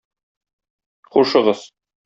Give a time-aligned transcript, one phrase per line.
[1.11, 1.59] Хушыгыз...